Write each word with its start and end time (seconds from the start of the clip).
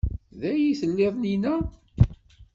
Da 0.39 0.49
ay 0.55 0.73
tellid 0.79 1.15
llinna? 1.21 1.53